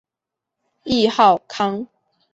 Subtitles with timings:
[0.83, 1.85] 谥号康。